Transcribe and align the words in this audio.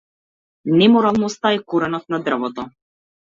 Неморалноста 0.79 1.51
е 1.57 1.61
коренот 1.73 2.09
на 2.15 2.23
дрвото. 2.29 2.67